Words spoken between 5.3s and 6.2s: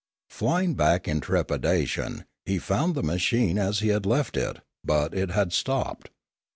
stopped.